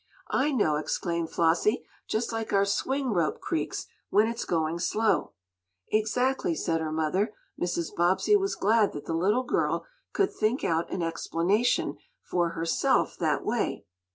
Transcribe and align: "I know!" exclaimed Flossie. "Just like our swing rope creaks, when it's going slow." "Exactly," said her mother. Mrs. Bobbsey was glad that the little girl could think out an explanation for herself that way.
"I 0.31 0.51
know!" 0.51 0.77
exclaimed 0.77 1.29
Flossie. 1.29 1.85
"Just 2.07 2.31
like 2.31 2.51
our 2.51 2.65
swing 2.65 3.11
rope 3.13 3.39
creaks, 3.39 3.85
when 4.09 4.27
it's 4.27 4.45
going 4.45 4.79
slow." 4.79 5.33
"Exactly," 5.91 6.55
said 6.55 6.81
her 6.81 6.91
mother. 6.91 7.35
Mrs. 7.61 7.93
Bobbsey 7.95 8.35
was 8.35 8.55
glad 8.55 8.93
that 8.93 9.05
the 9.05 9.13
little 9.13 9.43
girl 9.43 9.85
could 10.11 10.33
think 10.33 10.63
out 10.63 10.89
an 10.89 11.03
explanation 11.03 11.99
for 12.23 12.53
herself 12.57 13.15
that 13.19 13.45
way. 13.45 13.85